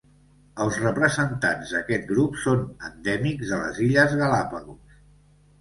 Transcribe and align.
Els 0.63 0.77
representants 0.83 1.73
d'aquest 1.75 2.09
grup 2.13 2.39
són 2.45 2.65
endèmics 2.89 3.53
de 3.53 3.63
les 3.65 3.83
illes 3.89 4.17
Galápagos. 4.23 4.99